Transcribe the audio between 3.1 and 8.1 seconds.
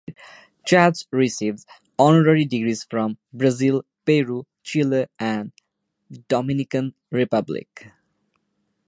Brazil, Peru, Chile and the Dominican Republic.